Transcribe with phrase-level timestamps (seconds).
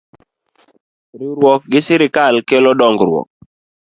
[1.19, 3.27] Riwruok gi Sirkal kelo dongruok